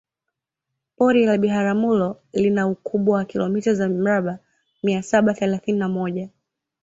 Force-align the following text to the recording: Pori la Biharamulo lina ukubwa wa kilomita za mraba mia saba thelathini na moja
Pori 0.97 1.25
la 1.25 1.37
Biharamulo 1.37 2.21
lina 2.33 2.67
ukubwa 2.67 3.15
wa 3.17 3.25
kilomita 3.25 3.73
za 3.73 3.89
mraba 3.89 4.39
mia 4.83 5.01
saba 5.03 5.33
thelathini 5.33 5.79
na 5.79 5.87
moja 5.89 6.29